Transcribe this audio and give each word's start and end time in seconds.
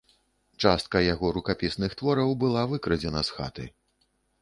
Частка 0.63 0.97
яго 1.13 1.31
рукапісных 1.37 1.91
твораў 2.01 2.35
была 2.47 2.67
выкрадзена 2.75 3.27
з 3.33 3.41
хаты. 3.41 3.73